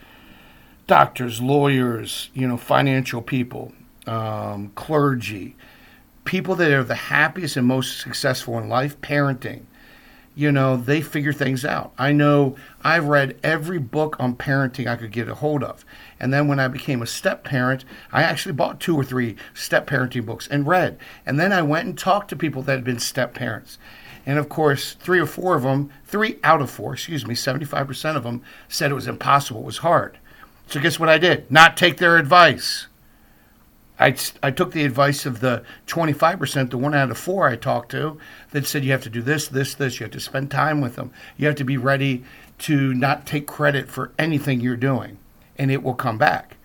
doctors, 0.88 1.42
lawyers, 1.42 2.30
you 2.34 2.48
know, 2.48 2.58
financial 2.58 3.22
people, 3.22 3.74
um, 4.06 4.72
clergy, 4.76 5.56
people 6.26 6.56
that 6.56 6.72
are 6.72 6.84
the 6.84 6.96
happiest 6.96 7.58
and 7.58 7.66
most 7.66 8.00
successful 8.00 8.58
in 8.58 8.70
life, 8.70 9.00
parenting. 9.02 9.64
You 10.34 10.52
know, 10.52 10.78
they 10.78 11.02
figure 11.02 11.34
things 11.34 11.66
out. 11.66 11.92
I 11.98 12.14
know 12.14 12.56
I've 12.84 13.06
read 13.06 13.38
every 13.44 13.80
book 13.80 14.16
on 14.18 14.36
parenting 14.36 14.88
I 14.88 14.96
could 14.96 15.12
get 15.12 15.28
a 15.28 15.36
hold 15.36 15.62
of. 15.62 15.84
And 16.20 16.34
then 16.34 16.48
when 16.48 16.60
I 16.60 16.70
became 16.70 17.02
a 17.02 17.08
step 17.08 17.44
parent, 17.44 17.84
I 18.14 18.24
actually 18.24 18.54
bought 18.54 18.80
two 18.80 18.96
or 18.96 19.04
three 19.04 19.36
step 19.54 19.88
parenting 19.88 20.26
books 20.26 20.48
and 20.48 20.66
read. 20.66 20.98
And 21.26 21.40
then 21.40 21.52
I 21.52 21.62
went 21.62 21.88
and 21.88 21.98
talked 21.98 22.30
to 22.30 22.36
people 22.36 22.62
that 22.64 22.76
had 22.76 22.84
been 22.86 23.00
step 23.00 23.34
parents. 23.34 23.78
And 24.26 24.40
of 24.40 24.48
course, 24.48 24.94
three 24.94 25.20
or 25.20 25.26
four 25.26 25.56
of 25.56 25.64
them, 25.64 25.90
three 26.06 26.38
out 26.44 26.62
of 26.62 26.70
four, 26.70 26.94
excuse 26.94 27.26
me, 27.26 27.36
75% 27.36 28.16
of 28.16 28.24
them 28.24 28.42
said 28.70 28.92
it 28.92 28.96
was 28.96 29.08
impossible, 29.08 29.62
it 29.62 29.66
was 29.66 29.80
hard. 29.80 30.18
So 30.68 30.80
guess 30.80 31.00
what 31.00 31.10
I 31.10 31.18
did? 31.18 31.52
Not 31.52 31.76
take 31.76 31.98
their 31.98 32.18
advice. 32.18 32.88
I, 34.02 34.16
I 34.42 34.50
took 34.50 34.72
the 34.72 34.84
advice 34.84 35.28
of 35.28 35.42
the 35.42 35.64
25%, 35.86 36.72
the 36.72 36.78
one 36.78 36.96
out 36.96 37.12
of 37.12 37.20
four 37.20 37.48
I 37.48 37.56
talked 37.56 37.92
to, 37.92 38.18
that 38.50 38.66
said 38.66 38.84
you 38.84 38.92
have 38.94 39.04
to 39.04 39.12
do 39.12 39.22
this, 39.22 39.48
this, 39.48 39.76
this. 39.76 40.00
You 40.00 40.06
have 40.06 40.14
to 40.14 40.20
spend 40.20 40.50
time 40.50 40.82
with 40.82 40.96
them. 40.96 41.12
You 41.38 41.46
have 41.46 41.56
to 41.58 41.64
be 41.64 41.78
ready 41.78 42.24
to 42.60 42.96
not 42.96 43.28
take 43.28 43.46
credit 43.46 43.90
for 43.90 44.12
anything 44.18 44.60
you're 44.60 44.76
doing, 44.76 45.20
and 45.56 45.70
it 45.70 45.84
will 45.84 45.94
come 45.94 46.18
back. 46.18 46.58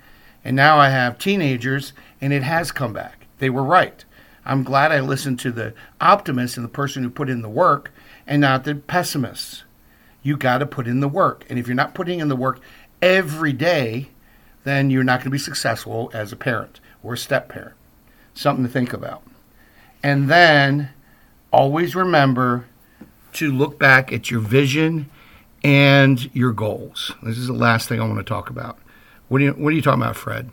And 0.46 0.56
now 0.56 0.78
I 0.78 0.88
have 0.88 1.18
teenagers, 1.18 1.92
and 2.22 2.32
it 2.32 2.42
has 2.42 2.72
come 2.72 2.94
back. 2.94 3.26
They 3.38 3.50
were 3.50 3.62
right. 3.62 4.02
I'm 4.46 4.62
glad 4.62 4.90
I 4.90 5.00
listened 5.00 5.38
to 5.40 5.52
the 5.52 5.74
optimist 6.00 6.56
and 6.56 6.64
the 6.64 6.70
person 6.70 7.02
who 7.02 7.10
put 7.10 7.28
in 7.28 7.42
the 7.42 7.50
work 7.50 7.92
and 8.26 8.40
not 8.40 8.64
the 8.64 8.76
pessimists. 8.76 9.64
You 10.22 10.38
got 10.38 10.58
to 10.58 10.66
put 10.66 10.88
in 10.88 11.00
the 11.00 11.08
work. 11.08 11.44
And 11.50 11.58
if 11.58 11.66
you're 11.66 11.74
not 11.74 11.94
putting 11.94 12.20
in 12.20 12.28
the 12.28 12.36
work 12.36 12.60
every 13.02 13.52
day, 13.52 14.08
then 14.64 14.88
you're 14.88 15.04
not 15.04 15.18
going 15.18 15.26
to 15.26 15.30
be 15.30 15.38
successful 15.38 16.10
as 16.14 16.32
a 16.32 16.36
parent 16.36 16.80
or 17.06 17.16
step 17.16 17.48
parent. 17.48 17.74
Something 18.34 18.66
to 18.66 18.70
think 18.70 18.92
about. 18.92 19.22
And 20.02 20.28
then 20.28 20.90
always 21.52 21.94
remember 21.94 22.66
to 23.34 23.52
look 23.52 23.78
back 23.78 24.12
at 24.12 24.30
your 24.30 24.40
vision 24.40 25.08
and 25.62 26.34
your 26.34 26.52
goals. 26.52 27.12
This 27.22 27.38
is 27.38 27.46
the 27.46 27.52
last 27.52 27.88
thing 27.88 28.00
I 28.00 28.04
want 28.04 28.18
to 28.18 28.24
talk 28.24 28.50
about. 28.50 28.78
What 29.28 29.40
are 29.40 29.44
you, 29.44 29.52
what 29.52 29.72
are 29.72 29.76
you 29.76 29.82
talking 29.82 30.02
about, 30.02 30.16
Fred? 30.16 30.50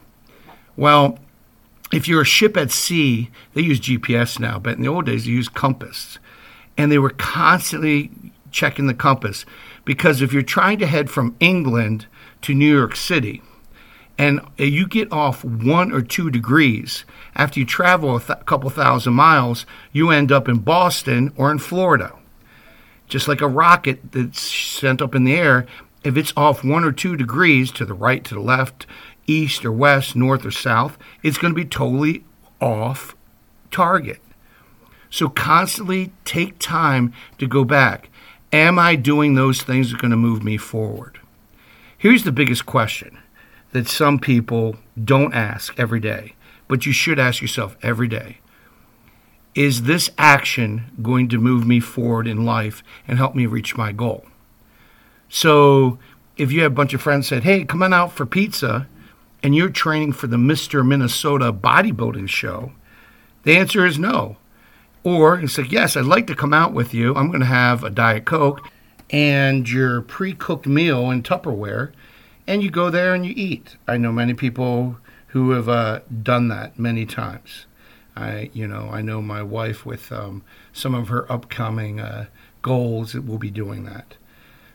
Well, 0.78 1.18
if 1.92 2.08
you're 2.08 2.22
a 2.22 2.26
ship 2.26 2.56
at 2.56 2.72
sea, 2.72 3.30
they 3.54 3.62
use 3.62 3.80
GPS 3.80 4.40
now, 4.40 4.60
but 4.60 4.76
in 4.76 4.82
the 4.82 4.88
old 4.88 5.06
days, 5.06 5.26
they 5.26 5.32
used 5.32 5.54
compass. 5.54 6.20
And 6.78 6.92
they 6.92 6.98
were 6.98 7.12
constantly 7.12 8.12
checking 8.52 8.88
the 8.88 8.94
compass 8.94 9.46
because 9.86 10.22
if 10.22 10.34
you're 10.34 10.42
trying 10.42 10.80
to 10.80 10.88
head 10.88 11.10
from 11.10 11.36
England 11.40 12.06
to 12.42 12.54
New 12.54 12.72
York 12.72 12.96
City, 12.96 13.42
and 14.18 14.42
you 14.58 14.88
get 14.88 15.12
off 15.12 15.44
one 15.44 15.92
or 15.92 16.02
two 16.02 16.30
degrees 16.30 17.04
after 17.36 17.60
you 17.60 17.66
travel 17.66 18.16
a 18.16 18.22
th- 18.22 18.46
couple 18.46 18.70
thousand 18.70 19.14
miles, 19.14 19.66
you 19.92 20.12
end 20.12 20.32
up 20.32 20.48
in 20.48 20.60
Boston 20.60 21.34
or 21.36 21.52
in 21.52 21.58
Florida. 21.58 22.14
Just 23.08 23.28
like 23.28 23.42
a 23.42 23.48
rocket 23.48 24.12
that's 24.12 24.42
sent 24.42 25.02
up 25.02 25.16
in 25.16 25.24
the 25.24 25.36
air, 25.36 25.66
if 26.04 26.16
it's 26.16 26.34
off 26.38 26.64
one 26.64 26.84
or 26.84 26.92
two 26.92 27.16
degrees 27.16 27.72
to 27.72 27.86
the 27.86 27.94
right, 27.94 28.24
to 28.26 28.36
the 28.36 28.42
left, 28.42 28.86
east 29.26 29.66
or 29.66 29.72
west, 29.72 30.16
north 30.16 30.46
or 30.46 30.52
south, 30.52 30.98
it's 31.24 31.38
going 31.38 31.54
to 31.54 31.60
be 31.60 31.66
totally 31.66 32.24
off 32.62 33.16
target. 33.72 34.22
So 35.10 35.30
constantly 35.30 36.12
take 36.26 36.60
time 36.60 37.14
to 37.38 37.48
go 37.48 37.64
back. 37.64 38.10
Am 38.52 38.78
I 38.78 38.96
doing 38.96 39.34
those 39.34 39.62
things 39.62 39.90
that 39.90 39.98
are 39.98 40.02
going 40.02 40.12
to 40.12 40.18
move 40.18 40.44
me 40.44 40.58
forward? 40.58 41.20
Here's 41.98 42.24
the 42.24 42.32
biggest 42.32 42.66
question 42.66 43.18
that 43.74 43.88
some 43.88 44.20
people 44.20 44.78
don't 45.04 45.34
ask 45.34 45.78
every 45.78 46.00
day, 46.00 46.36
but 46.68 46.86
you 46.86 46.94
should 46.94 47.20
ask 47.20 47.42
yourself 47.42 47.76
every 47.82 48.08
day. 48.08 48.38
Is 49.56 49.84
this 49.84 50.10
action 50.18 50.86
going 51.02 51.28
to 51.30 51.38
move 51.38 51.68
me 51.68 51.80
forward 51.80 52.28
in 52.28 52.46
life 52.46 52.84
and 53.08 53.18
help 53.18 53.36
me 53.36 53.46
reach 53.46 53.76
my 53.76 53.92
goal? 53.92 54.26
So 55.28 56.00
if 56.38 56.52
you 56.52 56.62
have 56.62 56.72
a 56.72 56.76
bunch 56.76 56.94
of 56.94 57.02
friends 57.02 57.28
said, 57.28 57.44
"Hey, 57.44 57.64
come 57.64 57.84
on 57.84 57.94
out 57.94 58.14
for 58.14 58.26
pizza," 58.26 58.88
and 59.42 59.56
you're 59.56 59.70
training 59.70 60.14
for 60.14 60.28
the 60.28 60.38
Mr. 60.38 60.86
Minnesota 60.86 61.52
bodybuilding 61.52 62.30
show, 62.30 62.72
the 63.44 63.58
answer 63.58 63.86
is 63.86 64.00
no. 64.00 64.38
Or 65.04 65.40
it's 65.40 65.58
like, 65.58 65.72
"Yes, 65.72 65.98
I'd 65.98 66.06
like 66.06 66.28
to 66.28 66.36
come 66.36 66.54
out 66.54 66.74
with 66.74 66.94
you. 66.94 67.16
I'm 67.16 67.28
going 67.28 67.40
to 67.42 67.46
have 67.48 67.84
a 67.84 67.90
diet 67.90 68.26
coke 68.26 68.68
and 69.10 69.70
your 69.70 70.02
pre-cooked 70.02 70.68
meal 70.68 71.10
in 71.12 71.24
Tupperware." 71.24 71.92
And 72.46 72.62
you 72.62 72.70
go 72.70 72.90
there 72.90 73.14
and 73.14 73.26
you 73.26 73.34
eat. 73.36 73.78
I 73.88 73.98
know 73.98 74.12
many 74.12 74.34
people 74.34 74.98
who 75.28 75.52
have 75.52 75.70
uh, 75.70 76.02
done 76.22 76.50
that 76.50 76.78
many 76.78 77.06
times. 77.06 77.66
I, 78.16 78.52
you 78.54 78.68
know, 78.68 78.90
I 78.92 79.02
know 79.02 79.22
my 79.22 79.42
wife 79.42 79.86
with 79.86 80.12
um, 80.12 80.44
some 80.72 80.94
of 80.94 81.08
her 81.08 81.32
upcoming 81.32 82.00
uh, 82.00 82.28
goals 82.62 83.14
that 83.14 83.26
will 83.26 83.40
be 83.40 83.50
doing 83.50 83.86
that. 83.86 84.16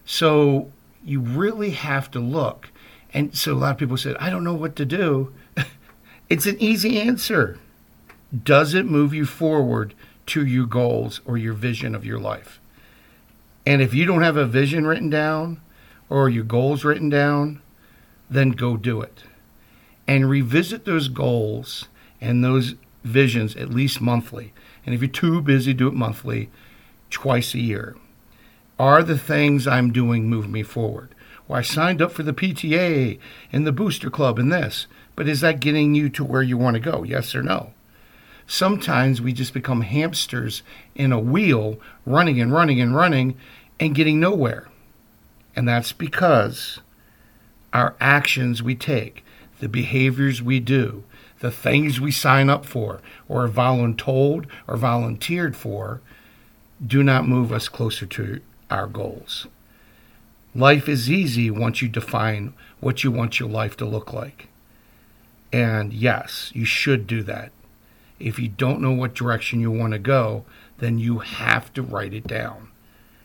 So 0.05 0.73
you 1.05 1.21
really 1.21 1.71
have 1.71 2.11
to 2.13 2.21
look. 2.21 2.71
And 3.15 3.37
so 3.37 3.53
a 3.53 3.55
lot 3.55 3.73
of 3.73 3.79
people 3.79 3.97
said, 3.97 4.17
I 4.19 4.31
don't 4.31 4.45
know 4.45 4.55
what 4.55 4.75
to 4.77 4.85
do. 4.85 5.33
it's 6.29 6.47
an 6.47 6.57
easy 6.59 7.01
answer. 7.01 7.59
Does 8.43 8.75
it 8.75 8.87
move 8.87 9.15
you 9.15 9.25
forward 9.25 9.95
to 10.27 10.45
your 10.45 10.67
goals 10.67 11.21
or 11.25 11.39
your 11.39 11.55
vision 11.55 11.95
of 11.95 12.05
your 12.05 12.19
life? 12.19 12.61
And 13.65 13.81
if 13.81 13.95
you 13.95 14.07
don't 14.07 14.23
have 14.23 14.37
a 14.37 14.47
vision 14.47 14.87
written 14.87 15.11
down 15.11 15.61
or 16.11 16.29
your 16.29 16.45
goals 16.45 16.85
written 16.85 17.09
down, 17.09 17.61
then 18.31 18.51
go 18.51 18.77
do 18.77 19.01
it. 19.01 19.25
And 20.07 20.29
revisit 20.29 20.85
those 20.85 21.09
goals 21.09 21.89
and 22.21 22.43
those 22.43 22.75
visions 23.05 23.57
at 23.57 23.71
least 23.71 24.01
monthly. 24.01 24.53
And 24.85 24.95
if 24.95 25.01
you're 25.01 25.11
too 25.11 25.43
busy, 25.43 25.75
do 25.75 25.89
it 25.89 25.95
monthly, 25.95 26.51
twice 27.11 27.55
a 27.55 27.59
year. 27.59 27.97
Are 28.79 29.03
the 29.03 29.19
things 29.19 29.67
I'm 29.67 29.93
doing 29.93 30.29
moving 30.29 30.53
me 30.53 30.63
forward? 30.63 31.15
Well, 31.47 31.59
I 31.59 31.63
signed 31.63 32.01
up 32.01 32.13
for 32.13 32.23
the 32.23 32.33
PTA 32.33 33.19
and 33.53 33.67
the 33.67 33.73
booster 33.73 34.11
club 34.11 34.39
and 34.39 34.53
this, 34.53 34.87
but 35.17 35.29
is 35.29 35.41
that 35.41 35.61
getting 35.61 35.95
you 35.95 36.09
to 36.11 36.25
where 36.25 36.43
you 36.43 36.57
want 36.57 36.75
to 36.75 36.81
go? 36.81 37.03
Yes 37.03 37.35
or 37.35 37.43
no? 37.43 37.73
Sometimes 38.47 39.21
we 39.21 39.33
just 39.33 39.53
become 39.53 39.83
hamsters 39.83 40.63
in 40.95 41.13
a 41.13 41.21
wheel, 41.21 41.79
running 42.07 42.41
and 42.41 42.53
running 42.53 42.81
and 42.81 42.95
running 42.95 43.37
and 43.79 43.95
getting 43.95 44.21
nowhere. 44.21 44.69
And 45.57 45.69
that's 45.69 45.93
because 45.93 46.81
our 47.73 47.97
actions 48.01 48.63
we 48.63 48.75
take, 48.75 49.25
the 49.61 49.69
behaviors 49.69 50.43
we 50.43 50.61
do, 50.61 51.05
the 51.41 51.51
things 51.51 52.01
we 52.01 52.11
sign 52.11 52.51
up 52.51 52.65
for 52.65 53.01
or 53.29 53.45
are 53.45 53.49
voluntold 53.49 54.47
or 54.67 54.77
volunteered 54.77 55.57
for 55.57 56.01
do 56.85 57.03
not 57.03 57.27
move 57.27 57.53
us 57.53 57.69
closer 57.69 58.07
to 58.07 58.41
our 58.71 58.87
goals. 58.87 59.47
Life 60.55 60.89
is 60.89 61.11
easy 61.11 61.51
once 61.51 61.83
you 61.83 61.89
define 61.89 62.55
what 62.81 63.05
you 63.05 63.11
want 63.11 63.39
your 63.39 63.49
life 63.49 63.77
to 63.77 63.85
look 63.85 64.13
like. 64.13 64.49
And 65.53 65.93
yes, 65.93 66.51
you 66.55 66.65
should 66.65 67.07
do 67.07 67.23
that. 67.25 67.53
If 68.19 68.39
you 68.39 68.49
don't 68.49 68.81
know 68.81 68.93
what 68.93 69.15
direction 69.15 69.61
you 69.61 69.71
want 69.71 69.93
to 69.93 69.99
go, 69.99 70.45
then 70.79 70.99
you 70.99 71.19
have 71.21 71.73
to 71.75 71.83
write 71.83 72.15
it 72.15 72.27
down. 72.27 72.69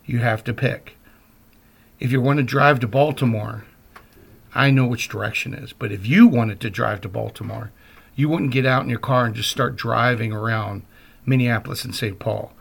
You 0.06 0.20
have 0.20 0.44
to 0.46 0.54
pick. 0.54 0.98
If 2.00 2.12
you 2.12 2.22
want 2.22 2.38
to 2.38 2.44
drive 2.44 2.80
to 2.82 2.88
Baltimore, 2.88 3.66
I 4.56 4.72
know 4.72 4.86
which 4.86 5.10
direction 5.10 5.54
is. 5.54 5.74
But 5.74 5.92
if 5.92 6.06
you 6.06 6.28
wanted 6.28 6.60
to 6.62 6.70
drive 6.70 7.02
to 7.02 7.10
Baltimore, 7.10 7.72
you 8.16 8.30
wouldn't 8.30 8.52
get 8.52 8.66
out 8.66 8.84
in 8.84 8.90
your 8.90 9.00
car 9.00 9.26
and 9.26 9.36
just 9.36 9.50
start 9.50 9.76
driving 9.76 10.32
around 10.32 10.84
Minneapolis 11.26 11.84
and 11.84 11.96
St. 11.96 12.20
Paul. 12.20 12.54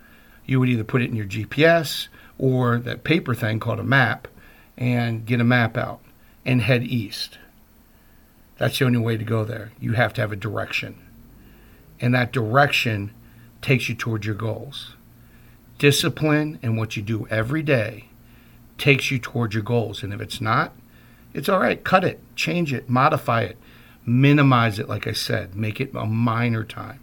You 0.47 0.61
would 0.61 0.69
either 0.69 0.85
put 0.85 1.03
it 1.03 1.11
in 1.11 1.17
your 1.17 1.27
GPS 1.27 2.09
or 2.39 2.79
that 2.79 3.05
paper 3.05 3.35
thing 3.35 3.61
called 3.61 3.81
a 3.81 3.85
map 3.85 4.29
and 4.77 5.27
get 5.27 5.41
a 5.41 5.45
map 5.45 5.77
out 5.77 6.01
and 6.45 6.63
head 6.63 6.83
east. 6.83 7.39
That's 8.59 8.79
the 8.79 8.85
only 8.85 8.99
way 8.99 9.17
to 9.17 9.25
go 9.25 9.45
there. 9.45 9.73
You 9.81 9.93
have 9.93 10.13
to 10.15 10.21
have 10.21 10.33
a 10.33 10.37
direction. 10.37 11.01
And 12.01 12.15
that 12.15 12.33
direction 12.33 13.13
takes 13.61 13.89
you 13.89 13.95
towards 13.95 14.27
your 14.27 14.35
goals. 14.35 14.95
Discipline 15.79 16.59
and 16.63 16.77
what 16.77 16.97
you 16.97 17.03
do 17.03 17.27
every 17.29 17.63
day 17.63 18.07
takes 18.83 19.13
you 19.13 19.19
towards 19.21 19.55
your 19.55 19.63
goals. 19.63 20.03
And 20.03 20.13
if 20.13 20.21
it's 20.21 20.41
not, 20.41 20.73
it's 21.33 21.49
all 21.49 21.61
right. 21.61 21.83
Cut 21.85 22.03
it, 22.03 22.21
change 22.35 22.73
it, 22.73 22.91
modify 22.91 23.43
it, 23.43 23.57
minimize 24.05 24.81
it, 24.81 24.89
like 24.89 25.07
I 25.07 25.13
said, 25.13 25.55
make 25.55 25.81
it 25.81 25.95
a 25.95 26.05
minor 26.05 26.65
time. 26.65 26.99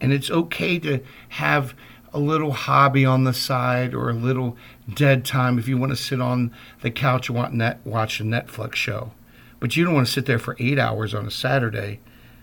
And 0.00 0.12
it's 0.12 0.30
okay 0.30 0.78
to 0.78 1.00
have 1.30 1.74
a 2.12 2.20
little 2.20 2.52
hobby 2.52 3.04
on 3.04 3.24
the 3.24 3.34
side 3.34 3.94
or 3.94 4.10
a 4.10 4.14
little 4.14 4.56
dead 4.94 5.24
time 5.24 5.58
if 5.58 5.66
you 5.66 5.76
want 5.76 5.90
to 5.90 5.96
sit 5.96 6.20
on 6.20 6.54
the 6.82 6.90
couch 6.90 7.28
and 7.28 7.76
watch 7.84 8.20
a 8.20 8.24
Netflix 8.24 8.76
show. 8.76 9.10
But 9.58 9.76
you 9.76 9.84
don't 9.84 9.94
want 9.94 10.06
to 10.06 10.12
sit 10.12 10.26
there 10.26 10.38
for 10.38 10.54
eight 10.60 10.78
hours 10.78 11.14
on 11.14 11.26
a 11.26 11.32
Saturday 11.32 11.98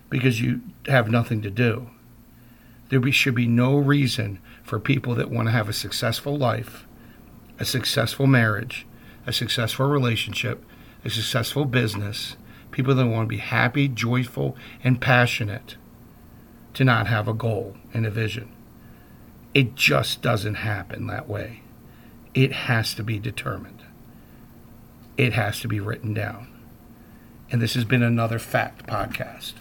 because 0.09 0.41
you 0.41 0.59
have 0.87 1.09
nothing 1.09 1.41
to 1.43 1.49
do. 1.49 1.89
There 2.89 3.09
should 3.13 3.35
be 3.35 3.47
no 3.47 3.77
reason 3.77 4.39
for 4.63 4.81
people 4.81 5.15
that 5.15 5.31
want 5.31 5.47
to 5.47 5.53
have 5.53 5.69
a 5.69 5.73
successful 5.73 6.37
life, 6.37 6.85
a 7.59 7.65
successful 7.65 8.25
marriage, 8.25 8.87
a 9.27 9.33
successful 9.33 9.87
relationship, 9.87 10.63
a 11.03 11.09
successful 11.09 11.65
business, 11.65 12.35
people 12.71 12.95
that 12.95 13.05
want 13.05 13.25
to 13.25 13.35
be 13.35 13.37
happy, 13.37 13.87
joyful, 13.87 14.55
and 14.83 15.01
passionate 15.01 15.75
to 16.73 16.83
not 16.83 17.07
have 17.07 17.27
a 17.27 17.33
goal 17.33 17.75
and 17.93 18.05
a 18.05 18.11
vision. 18.11 18.49
It 19.53 19.75
just 19.75 20.21
doesn't 20.21 20.55
happen 20.55 21.07
that 21.07 21.27
way. 21.27 21.61
It 22.33 22.51
has 22.51 22.93
to 22.95 23.03
be 23.03 23.19
determined. 23.19 23.83
It 25.17 25.33
has 25.33 25.59
to 25.61 25.67
be 25.67 25.79
written 25.79 26.13
down. 26.13 26.47
And 27.51 27.61
this 27.61 27.73
has 27.73 27.83
been 27.83 28.03
another 28.03 28.39
Fact 28.39 28.85
Podcast. 28.87 29.53